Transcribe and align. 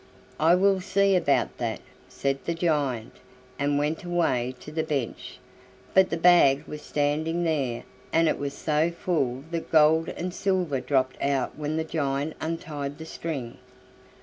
"I 0.39 0.55
will 0.55 0.81
see 0.81 1.15
about 1.15 1.59
that," 1.59 1.79
said 2.09 2.43
the 2.45 2.55
giant, 2.55 3.17
and 3.59 3.77
went 3.77 4.03
away 4.03 4.55
to 4.61 4.71
the 4.71 4.81
bench, 4.81 5.37
but 5.93 6.09
the 6.09 6.17
bag 6.17 6.63
was 6.65 6.81
standing 6.81 7.43
there, 7.43 7.83
and 8.11 8.27
it 8.27 8.39
was 8.39 8.55
so 8.55 8.89
full 8.89 9.43
that 9.51 9.71
gold 9.71 10.09
and 10.09 10.33
silver 10.33 10.79
dropped 10.79 11.21
out 11.21 11.55
when 11.55 11.77
the 11.77 11.83
giant 11.83 12.33
untied 12.41 12.97
the 12.97 13.05
string. 13.05 13.59